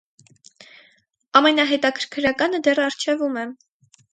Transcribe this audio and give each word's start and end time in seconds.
Ամենահետաքրքրականը 1.41 2.63
դեռ 2.69 2.83
առջևում 2.89 3.41
է։ 3.45 3.49